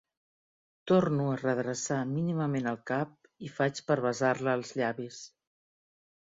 Torno 0.91 1.27
a 1.31 1.35
redreçar 1.41 1.97
mínimament 2.13 2.71
el 2.71 2.79
cap 2.93 3.29
i 3.49 3.53
faig 3.59 3.83
per 3.91 3.99
besar-la 4.07 4.57
als 4.61 4.73
llavis. 4.81 5.21